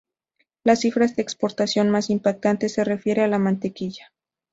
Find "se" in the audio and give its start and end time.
2.73-2.83